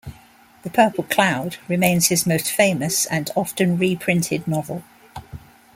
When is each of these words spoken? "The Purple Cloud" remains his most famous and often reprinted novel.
"The 0.63 0.71
Purple 0.71 1.03
Cloud" 1.11 1.57
remains 1.67 2.07
his 2.07 2.25
most 2.25 2.49
famous 2.51 3.05
and 3.05 3.29
often 3.35 3.77
reprinted 3.77 4.47
novel. 4.47 4.83